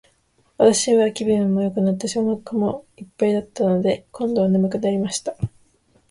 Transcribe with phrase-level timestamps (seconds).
[0.57, 5.35] 私は気分もよくなったし、お腹も一ぱいだったので、今度は睡くなりました。